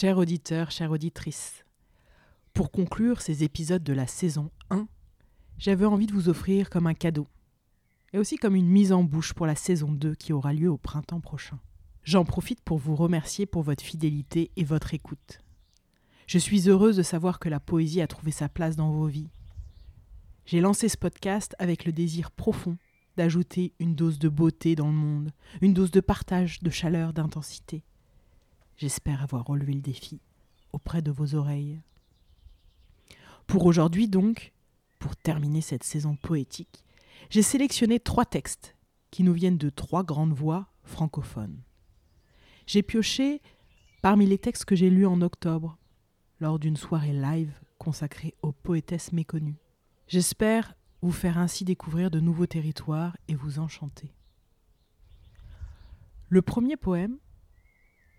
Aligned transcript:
Chers 0.00 0.18
auditeurs, 0.18 0.70
chères 0.70 0.92
auditrices, 0.92 1.64
pour 2.54 2.70
conclure 2.70 3.20
ces 3.20 3.42
épisodes 3.42 3.82
de 3.82 3.92
la 3.92 4.06
saison 4.06 4.52
1, 4.70 4.86
j'avais 5.58 5.86
envie 5.86 6.06
de 6.06 6.12
vous 6.12 6.28
offrir 6.28 6.70
comme 6.70 6.86
un 6.86 6.94
cadeau, 6.94 7.26
et 8.12 8.18
aussi 8.18 8.36
comme 8.36 8.54
une 8.54 8.68
mise 8.68 8.92
en 8.92 9.02
bouche 9.02 9.32
pour 9.34 9.44
la 9.44 9.56
saison 9.56 9.90
2 9.90 10.14
qui 10.14 10.32
aura 10.32 10.52
lieu 10.52 10.70
au 10.70 10.76
printemps 10.76 11.18
prochain. 11.18 11.58
J'en 12.04 12.24
profite 12.24 12.60
pour 12.60 12.78
vous 12.78 12.94
remercier 12.94 13.44
pour 13.44 13.62
votre 13.62 13.82
fidélité 13.82 14.52
et 14.54 14.62
votre 14.62 14.94
écoute. 14.94 15.40
Je 16.28 16.38
suis 16.38 16.68
heureuse 16.68 16.96
de 16.96 17.02
savoir 17.02 17.40
que 17.40 17.48
la 17.48 17.58
poésie 17.58 18.00
a 18.00 18.06
trouvé 18.06 18.30
sa 18.30 18.48
place 18.48 18.76
dans 18.76 18.92
vos 18.92 19.08
vies. 19.08 19.32
J'ai 20.46 20.60
lancé 20.60 20.88
ce 20.88 20.96
podcast 20.96 21.56
avec 21.58 21.84
le 21.84 21.90
désir 21.90 22.30
profond 22.30 22.76
d'ajouter 23.16 23.72
une 23.80 23.96
dose 23.96 24.20
de 24.20 24.28
beauté 24.28 24.76
dans 24.76 24.86
le 24.86 24.92
monde, 24.92 25.32
une 25.60 25.74
dose 25.74 25.90
de 25.90 25.98
partage, 25.98 26.62
de 26.62 26.70
chaleur, 26.70 27.12
d'intensité. 27.12 27.82
J'espère 28.78 29.24
avoir 29.24 29.44
relevé 29.44 29.72
le 29.72 29.80
défi 29.80 30.20
auprès 30.72 31.02
de 31.02 31.10
vos 31.10 31.34
oreilles. 31.34 31.80
Pour 33.48 33.66
aujourd'hui 33.66 34.06
donc, 34.06 34.52
pour 35.00 35.16
terminer 35.16 35.62
cette 35.62 35.82
saison 35.82 36.14
poétique, 36.14 36.84
j'ai 37.28 37.42
sélectionné 37.42 37.98
trois 37.98 38.24
textes 38.24 38.76
qui 39.10 39.24
nous 39.24 39.32
viennent 39.32 39.58
de 39.58 39.68
trois 39.68 40.04
grandes 40.04 40.32
voix 40.32 40.68
francophones. 40.84 41.60
J'ai 42.66 42.82
pioché 42.82 43.42
parmi 44.00 44.26
les 44.26 44.38
textes 44.38 44.64
que 44.64 44.76
j'ai 44.76 44.90
lus 44.90 45.06
en 45.06 45.22
octobre, 45.22 45.76
lors 46.38 46.60
d'une 46.60 46.76
soirée 46.76 47.12
live 47.12 47.52
consacrée 47.78 48.36
aux 48.42 48.52
poétesses 48.52 49.12
méconnues. 49.12 49.58
J'espère 50.06 50.74
vous 51.02 51.10
faire 51.10 51.38
ainsi 51.38 51.64
découvrir 51.64 52.12
de 52.12 52.20
nouveaux 52.20 52.46
territoires 52.46 53.16
et 53.26 53.34
vous 53.34 53.58
enchanter. 53.58 54.14
Le 56.28 56.42
premier 56.42 56.76
poème 56.76 57.18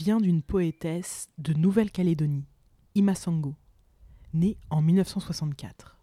vient 0.00 0.18
d'une 0.18 0.40
poétesse 0.40 1.28
de 1.36 1.52
Nouvelle-Calédonie, 1.52 2.46
Imasango, 2.94 3.54
née 4.32 4.56
en 4.70 4.80
1964. 4.80 5.98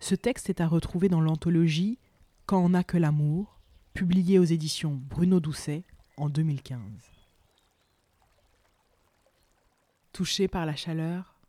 Ce 0.00 0.14
texte 0.14 0.50
est 0.50 0.60
à 0.60 0.68
retrouver 0.68 1.08
dans 1.08 1.22
l'anthologie 1.22 1.98
Quand 2.44 2.62
on 2.62 2.68
n'a 2.68 2.84
que 2.84 2.98
l'amour, 2.98 3.58
publiée 3.94 4.38
aux 4.38 4.44
éditions 4.44 5.00
Bruno 5.08 5.40
Doucet 5.40 5.86
en 6.18 6.28
2015. 6.28 6.78
Touché 10.12 10.46
par 10.46 10.66
la 10.66 10.76
chaleur, 10.76 11.40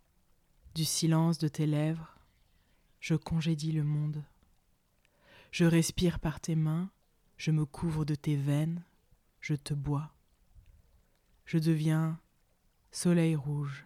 du 0.74 0.86
silence 0.86 1.38
de 1.38 1.50
tes 1.50 1.68
lèvres, 1.68 2.18
je 3.02 3.16
congédie 3.16 3.74
le 3.74 3.84
monde. 3.84 4.24
Je 5.52 5.66
respire 5.66 6.22
par 6.22 6.40
tes 6.40 6.56
mains, 6.56 6.90
je 7.36 7.52
me 7.52 7.66
couvre 7.66 8.06
de 8.06 8.16
tes 8.16 8.38
veines, 8.38 8.86
je 9.42 9.56
te 9.56 9.74
bois 9.74 10.14
je 11.48 11.58
deviens 11.58 12.20
soleil 12.92 13.36
rouge. 13.36 13.86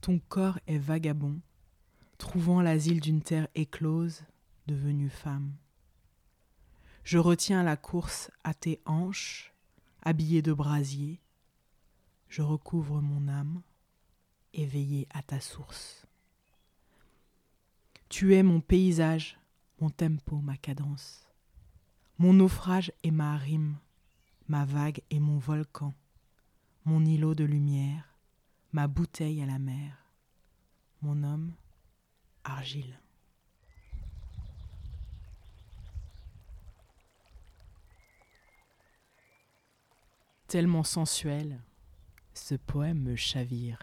Ton 0.00 0.18
corps 0.18 0.58
est 0.66 0.78
vagabond, 0.78 1.40
trouvant 2.18 2.60
l'asile 2.60 3.00
d'une 3.00 3.22
terre 3.22 3.46
éclose, 3.54 4.24
devenue 4.66 5.08
femme. 5.08 5.54
Je 7.04 7.18
retiens 7.18 7.62
la 7.62 7.76
course 7.76 8.32
à 8.42 8.52
tes 8.52 8.80
hanches, 8.84 9.54
habillée 10.02 10.42
de 10.42 10.52
brasier. 10.52 11.20
Je 12.28 12.42
recouvre 12.42 13.00
mon 13.00 13.28
âme, 13.28 13.62
éveillée 14.54 15.06
à 15.14 15.22
ta 15.22 15.38
source. 15.40 16.04
Tu 18.08 18.34
es 18.34 18.42
mon 18.42 18.60
paysage, 18.60 19.38
mon 19.80 19.90
tempo, 19.90 20.38
ma 20.38 20.56
cadence. 20.56 21.28
Mon 22.18 22.32
naufrage 22.32 22.90
est 23.04 23.12
ma 23.12 23.36
rime, 23.36 23.76
ma 24.48 24.64
vague 24.64 25.00
est 25.10 25.20
mon 25.20 25.38
volcan 25.38 25.94
mon 26.84 27.04
îlot 27.04 27.34
de 27.34 27.44
lumière, 27.44 28.18
ma 28.72 28.88
bouteille 28.88 29.42
à 29.42 29.46
la 29.46 29.58
mer, 29.58 29.96
mon 31.00 31.22
homme, 31.22 31.54
argile. 32.44 32.98
Tellement 40.46 40.84
sensuel, 40.84 41.62
ce 42.34 42.54
poème 42.54 43.00
me 43.00 43.16
chavire. 43.16 43.78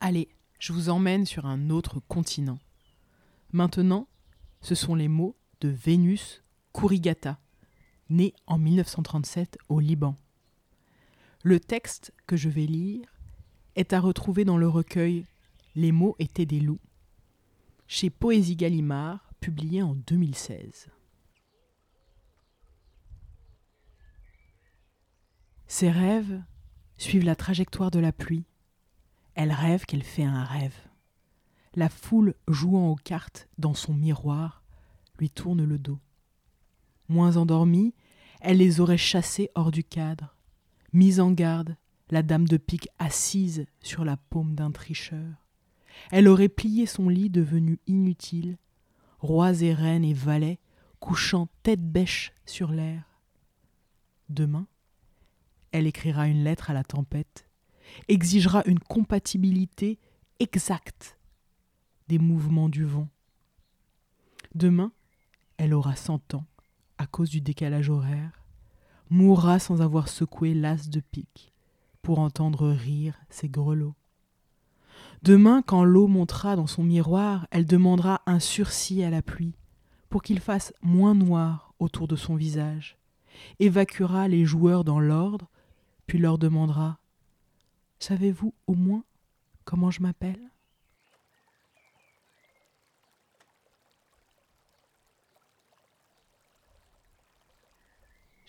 Allez, 0.00 0.28
je 0.58 0.72
vous 0.72 0.90
emmène 0.90 1.24
sur 1.24 1.46
un 1.46 1.70
autre 1.70 2.00
continent. 2.00 2.58
Maintenant, 3.52 4.06
ce 4.60 4.74
sont 4.74 4.94
les 4.94 5.08
mots 5.08 5.36
de 5.60 5.68
Vénus 5.68 6.42
Kurigata, 6.74 7.38
née 8.10 8.34
en 8.46 8.58
1937 8.58 9.58
au 9.68 9.80
Liban. 9.80 10.16
Le 11.46 11.60
texte 11.60 12.14
que 12.26 12.38
je 12.38 12.48
vais 12.48 12.64
lire 12.64 13.06
est 13.76 13.92
à 13.92 14.00
retrouver 14.00 14.46
dans 14.46 14.56
le 14.56 14.66
recueil 14.66 15.26
Les 15.74 15.92
mots 15.92 16.16
étaient 16.18 16.46
des 16.46 16.58
loups, 16.58 16.80
chez 17.86 18.08
Poésie 18.08 18.56
Gallimard, 18.56 19.28
publié 19.40 19.82
en 19.82 19.94
2016. 19.94 20.88
Ses 25.66 25.90
rêves 25.90 26.42
suivent 26.96 27.26
la 27.26 27.36
trajectoire 27.36 27.90
de 27.90 27.98
la 27.98 28.12
pluie. 28.12 28.46
Elle 29.34 29.52
rêve 29.52 29.84
qu'elle 29.84 30.02
fait 30.02 30.24
un 30.24 30.44
rêve. 30.44 30.88
La 31.74 31.90
foule 31.90 32.34
jouant 32.48 32.88
aux 32.88 32.96
cartes 32.96 33.50
dans 33.58 33.74
son 33.74 33.92
miroir 33.92 34.62
lui 35.18 35.28
tourne 35.28 35.62
le 35.62 35.78
dos. 35.78 36.00
Moins 37.10 37.36
endormie, 37.36 37.92
elle 38.40 38.56
les 38.56 38.80
aurait 38.80 38.96
chassés 38.96 39.50
hors 39.54 39.70
du 39.70 39.84
cadre. 39.84 40.33
Mise 40.94 41.18
en 41.18 41.32
garde, 41.32 41.76
la 42.10 42.22
dame 42.22 42.46
de 42.46 42.56
pique 42.56 42.88
assise 43.00 43.66
sur 43.80 44.04
la 44.04 44.16
paume 44.16 44.54
d'un 44.54 44.70
tricheur. 44.70 45.48
Elle 46.12 46.28
aurait 46.28 46.48
plié 46.48 46.86
son 46.86 47.08
lit 47.08 47.30
devenu 47.30 47.80
inutile, 47.88 48.58
rois 49.18 49.60
et 49.60 49.74
reines 49.74 50.04
et 50.04 50.14
valets 50.14 50.60
couchant 51.00 51.48
tête 51.64 51.82
bêche 51.82 52.32
sur 52.46 52.70
l'air. 52.70 53.02
Demain, 54.28 54.68
elle 55.72 55.88
écrira 55.88 56.28
une 56.28 56.44
lettre 56.44 56.70
à 56.70 56.74
la 56.74 56.84
tempête, 56.84 57.48
exigera 58.06 58.62
une 58.64 58.78
compatibilité 58.78 59.98
exacte 60.38 61.18
des 62.06 62.20
mouvements 62.20 62.68
du 62.68 62.84
vent. 62.84 63.08
Demain, 64.54 64.92
elle 65.56 65.74
aura 65.74 65.96
cent 65.96 66.34
ans 66.34 66.46
à 66.98 67.08
cause 67.08 67.30
du 67.30 67.40
décalage 67.40 67.90
horaire 67.90 68.43
mourra 69.10 69.58
sans 69.58 69.82
avoir 69.82 70.08
secoué 70.08 70.54
l'as 70.54 70.88
de 70.88 71.00
pique 71.00 71.52
pour 72.02 72.18
entendre 72.18 72.68
rire 72.68 73.14
ses 73.30 73.48
grelots. 73.48 73.94
Demain, 75.22 75.62
quand 75.62 75.84
l'eau 75.84 76.06
montera 76.06 76.54
dans 76.54 76.66
son 76.66 76.84
miroir, 76.84 77.46
elle 77.50 77.66
demandera 77.66 78.20
un 78.26 78.40
sursis 78.40 79.02
à 79.02 79.10
la 79.10 79.22
pluie 79.22 79.54
pour 80.10 80.22
qu'il 80.22 80.38
fasse 80.38 80.72
moins 80.82 81.14
noir 81.14 81.74
autour 81.78 82.06
de 82.06 82.16
son 82.16 82.36
visage, 82.36 82.98
évacuera 83.58 84.28
les 84.28 84.44
joueurs 84.44 84.84
dans 84.84 85.00
l'ordre, 85.00 85.48
puis 86.06 86.18
leur 86.18 86.38
demandera 86.38 86.98
Savez-vous 87.98 88.54
au 88.66 88.74
moins 88.74 89.02
comment 89.64 89.90
je 89.90 90.02
m'appelle? 90.02 90.50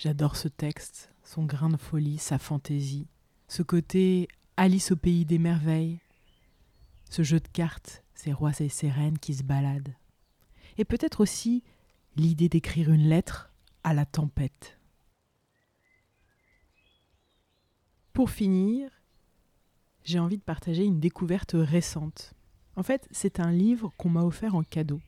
J'adore 0.06 0.36
ce 0.36 0.48
texte, 0.48 1.10
son 1.24 1.46
grain 1.46 1.68
de 1.68 1.78
folie, 1.78 2.20
sa 2.20 2.38
fantaisie, 2.38 3.08
ce 3.48 3.64
côté 3.64 4.28
Alice 4.56 4.92
au 4.92 4.96
pays 4.96 5.26
des 5.26 5.40
merveilles, 5.40 5.98
ce 7.10 7.24
jeu 7.24 7.40
de 7.40 7.48
cartes, 7.48 8.04
ces 8.14 8.32
rois 8.32 8.52
et 8.60 8.70
ces 8.70 8.88
reines 8.92 9.18
qui 9.18 9.34
se 9.34 9.42
baladent. 9.42 9.96
Et 10.78 10.86
peut-être 10.86 11.22
aussi 11.22 11.64
l'idée 12.18 12.50
d'écrire 12.50 12.92
une 12.92 13.10
lettre 13.10 13.52
à 13.84 13.96
la 13.96 14.06
tempête. 14.06 14.78
Pour 18.14 18.30
finir, 18.30 18.92
j'ai 20.04 20.20
envie 20.20 20.38
de 20.38 20.44
partager 20.44 20.86
une 20.86 21.00
découverte 21.00 21.56
récente. 21.56 22.36
En 22.76 22.84
fait, 22.84 23.08
c'est 23.10 23.40
un 23.40 23.52
livre 23.52 23.92
qu'on 23.98 24.10
m'a 24.10 24.24
offert 24.24 24.54
en 24.54 24.62
cadeau 24.62 25.02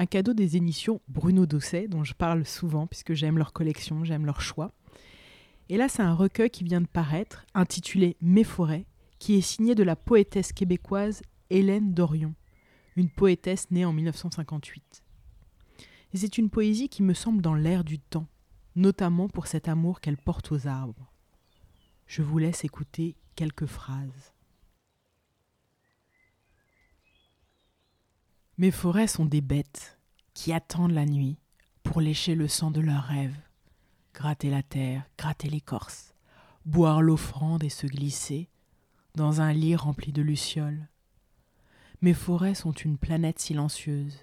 un 0.00 0.06
cadeau 0.06 0.32
des 0.32 0.56
éditions 0.56 1.02
Bruno 1.08 1.44
Dosset, 1.44 1.86
dont 1.86 2.04
je 2.04 2.14
parle 2.14 2.46
souvent 2.46 2.86
puisque 2.86 3.12
j'aime 3.12 3.36
leur 3.36 3.52
collection, 3.52 4.02
j'aime 4.02 4.24
leur 4.24 4.40
choix. 4.40 4.72
Et 5.68 5.76
là, 5.76 5.90
c'est 5.90 6.00
un 6.00 6.14
recueil 6.14 6.48
qui 6.48 6.64
vient 6.64 6.80
de 6.80 6.86
paraître, 6.86 7.44
intitulé 7.52 8.16
Mes 8.22 8.42
forêts, 8.42 8.86
qui 9.18 9.34
est 9.34 9.42
signé 9.42 9.74
de 9.74 9.82
la 9.82 9.96
poétesse 9.96 10.54
québécoise 10.54 11.20
Hélène 11.50 11.92
Dorion, 11.92 12.34
une 12.96 13.10
poétesse 13.10 13.70
née 13.70 13.84
en 13.84 13.92
1958. 13.92 15.02
Et 16.14 16.16
c'est 16.16 16.38
une 16.38 16.48
poésie 16.48 16.88
qui 16.88 17.02
me 17.02 17.12
semble 17.12 17.42
dans 17.42 17.54
l'air 17.54 17.84
du 17.84 17.98
temps, 17.98 18.26
notamment 18.76 19.28
pour 19.28 19.48
cet 19.48 19.68
amour 19.68 20.00
qu'elle 20.00 20.16
porte 20.16 20.50
aux 20.50 20.66
arbres. 20.66 21.12
Je 22.06 22.22
vous 22.22 22.38
laisse 22.38 22.64
écouter 22.64 23.16
quelques 23.36 23.66
phrases. 23.66 24.32
Mes 28.60 28.70
forêts 28.70 29.06
sont 29.06 29.24
des 29.24 29.40
bêtes 29.40 29.98
qui 30.34 30.52
attendent 30.52 30.92
la 30.92 31.06
nuit 31.06 31.38
pour 31.82 32.02
lécher 32.02 32.34
le 32.34 32.46
sang 32.46 32.70
de 32.70 32.82
leurs 32.82 33.04
rêves, 33.04 33.40
gratter 34.12 34.50
la 34.50 34.62
terre, 34.62 35.08
gratter 35.16 35.48
l'écorce, 35.48 36.14
boire 36.66 37.00
l'offrande 37.00 37.64
et 37.64 37.70
se 37.70 37.86
glisser 37.86 38.50
dans 39.14 39.40
un 39.40 39.54
lit 39.54 39.76
rempli 39.76 40.12
de 40.12 40.20
lucioles. 40.20 40.90
Mes 42.02 42.12
forêts 42.12 42.54
sont 42.54 42.72
une 42.72 42.98
planète 42.98 43.38
silencieuse, 43.38 44.18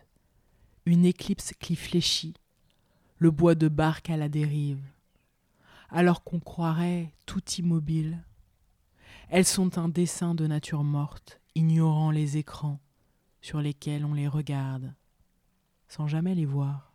une 0.85 1.05
éclipse 1.05 1.55
qui 1.59 1.75
fléchit, 1.75 2.35
le 3.17 3.31
bois 3.31 3.55
de 3.55 3.67
barque 3.67 4.11
à 4.11 4.17
la 4.17 4.29
dérive, 4.29 4.85
alors 5.89 6.23
qu'on 6.23 6.39
croirait 6.39 7.11
tout 7.25 7.43
immobile. 7.57 8.23
Elles 9.29 9.45
sont 9.45 9.79
un 9.79 9.89
dessin 9.89 10.35
de 10.35 10.45
nature 10.45 10.83
morte, 10.83 11.41
ignorant 11.55 12.11
les 12.11 12.37
écrans 12.37 12.79
sur 13.41 13.61
lesquels 13.61 14.05
on 14.05 14.13
les 14.13 14.27
regarde, 14.27 14.93
sans 15.87 16.07
jamais 16.07 16.35
les 16.35 16.45
voir. 16.45 16.93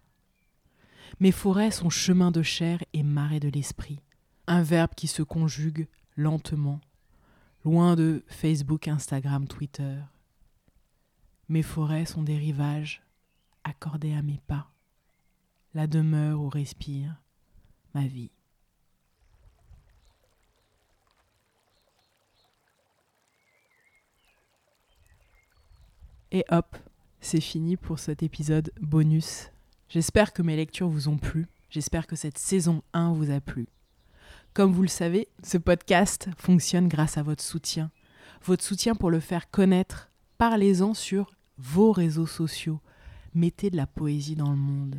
Mes 1.21 1.33
forêts 1.33 1.71
sont 1.71 1.91
chemin 1.91 2.31
de 2.31 2.43
chair 2.43 2.83
et 2.93 3.03
marée 3.03 3.41
de 3.41 3.49
l'esprit, 3.49 4.01
un 4.47 4.63
verbe 4.63 4.95
qui 4.95 5.07
se 5.07 5.23
conjugue 5.23 5.89
lentement, 6.17 6.81
loin 7.65 7.97
de 7.97 8.25
Facebook, 8.27 8.89
Instagram, 8.89 9.47
Twitter. 9.47 9.99
Mes 11.49 11.63
forêts 11.63 12.07
sont 12.07 12.23
des 12.23 12.37
rivages 12.37 13.03
accordés 13.65 14.15
à 14.15 14.23
mes 14.23 14.41
pas, 14.47 14.71
la 15.75 15.87
demeure 15.87 16.41
où 16.41 16.49
respire 16.49 17.23
ma 17.95 18.07
vie. 18.07 18.31
Et 26.35 26.47
hop, 26.49 26.79
c'est 27.21 27.43
fini 27.43 27.77
pour 27.77 27.99
cet 27.99 28.23
épisode 28.23 28.73
bonus. 28.81 29.51
J'espère 29.91 30.33
que 30.33 30.41
mes 30.41 30.57
lectures 30.57 30.89
vous 30.89 31.09
ont 31.09 31.19
plu. 31.19 31.47
J'espère 31.69 32.07
que 32.07 32.17
cette 32.17 32.39
saison 32.39 32.83
1 32.95 33.13
vous 33.13 33.31
a 33.31 33.41
plu. 33.43 33.69
Comme 34.55 34.73
vous 34.73 34.81
le 34.81 34.89
savez, 34.89 35.29
ce 35.43 35.59
podcast 35.59 36.31
fonctionne 36.39 36.89
grâce 36.89 37.19
à 37.19 37.23
votre 37.23 37.43
soutien. 37.43 37.91
Votre 38.45 38.65
soutien 38.65 38.95
pour 38.95 39.11
le 39.11 39.21
faire 39.21 39.51
connaître. 39.51 40.11
Parlez-en 40.39 40.95
sur 40.95 41.35
vos 41.59 41.93
réseaux 41.93 42.27
sociaux. 42.27 42.81
Mettez 43.35 43.69
de 43.69 43.77
la 43.77 43.87
poésie 43.87 44.35
dans 44.35 44.51
le 44.51 44.57
monde. 44.57 44.97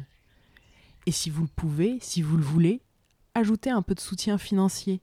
Et 1.08 1.12
si 1.12 1.32
vous 1.32 1.42
le 1.42 1.50
pouvez, 1.56 1.98
si 2.00 2.22
vous 2.22 2.38
le 2.38 2.44
voulez, 2.44 2.80
ajoutez 3.34 3.72
un 3.72 3.82
peu 3.82 3.96
de 3.96 4.00
soutien 4.00 4.38
financier. 4.38 5.02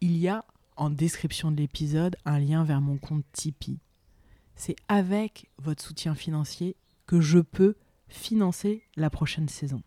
Il 0.00 0.16
y 0.16 0.26
a 0.26 0.44
en 0.76 0.90
description 0.90 1.52
de 1.52 1.58
l'épisode 1.58 2.16
un 2.24 2.40
lien 2.40 2.64
vers 2.64 2.80
mon 2.80 2.98
compte 2.98 3.24
Tipeee 3.32 3.78
c'est 4.56 4.76
avec 4.88 5.50
votre 5.58 5.82
soutien 5.82 6.14
financier 6.14 6.76
que 7.06 7.20
je 7.20 7.38
peux 7.38 7.76
financer 8.08 8.82
la 8.96 9.10
prochaine 9.10 9.48
saison. 9.48 9.82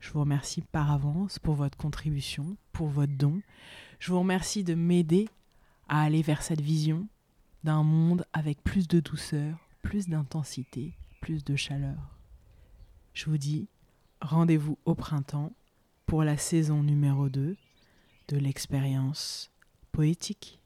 Je 0.00 0.12
vous 0.12 0.20
remercie 0.20 0.60
par 0.60 0.92
avance 0.92 1.38
pour 1.38 1.54
votre 1.54 1.78
contribution, 1.78 2.56
pour 2.72 2.88
votre 2.88 3.16
don. 3.16 3.40
Je 3.98 4.12
vous 4.12 4.18
remercie 4.18 4.62
de 4.62 4.74
m'aider 4.74 5.28
à 5.88 6.02
aller 6.02 6.22
vers 6.22 6.42
cette 6.42 6.60
vision 6.60 7.08
d'un 7.64 7.82
monde 7.82 8.26
avec 8.32 8.62
plus 8.62 8.86
de 8.86 9.00
douceur, 9.00 9.56
plus 9.82 10.08
d'intensité, 10.08 10.92
plus 11.20 11.42
de 11.42 11.56
chaleur. 11.56 12.18
Je 13.14 13.26
vous 13.26 13.38
dis 13.38 13.68
rendez-vous 14.20 14.78
au 14.84 14.94
printemps 14.94 15.52
pour 16.06 16.22
la 16.22 16.36
saison 16.36 16.82
numéro 16.82 17.28
2 17.28 17.56
de 18.28 18.36
l'expérience 18.36 19.50
poétique. 19.92 20.60